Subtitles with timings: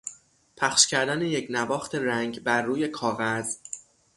[0.57, 3.55] پخش کردن یکنواخت رنگ بر روی کاغذ